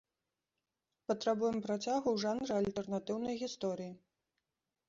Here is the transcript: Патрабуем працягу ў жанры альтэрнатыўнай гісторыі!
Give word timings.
Патрабуем 1.11 1.59
працягу 1.67 2.07
ў 2.13 2.17
жанры 2.25 2.51
альтэрнатыўнай 2.63 3.35
гісторыі! 3.43 3.93